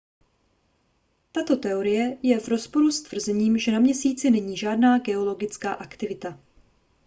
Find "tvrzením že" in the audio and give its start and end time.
3.01-3.71